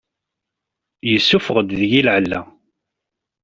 [1.11, 2.41] Yessuffeɣ-d deg-i lɛella.